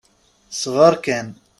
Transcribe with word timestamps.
Sber 0.59 0.93
kan. 1.05 1.27